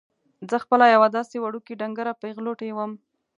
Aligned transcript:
زه 0.49 0.57
خپله 0.63 0.85
یوه 0.95 1.07
داسې 1.17 1.35
وړوکې 1.39 1.73
ډنګره 1.79 2.13
پېغلوټې 2.21 2.69
وم. 2.73 2.91